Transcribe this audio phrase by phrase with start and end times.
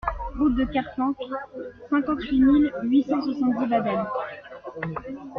[0.35, 1.13] Route de Kerfanc,
[1.91, 4.03] cinquante-six mille huit cent soixante-dix Baden